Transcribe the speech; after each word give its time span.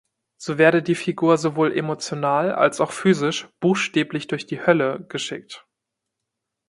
So 0.37 0.57
werde 0.57 0.81
die 0.81 0.95
Figur 0.95 1.37
sowohl 1.37 1.77
emotional 1.77 2.53
als 2.55 2.81
auch 2.81 2.91
physisch 2.91 3.47
„buchstäblich 3.59 4.25
durch 4.25 4.47
die 4.47 4.65
Hölle“ 4.65 5.03
geschickt. 5.09 5.67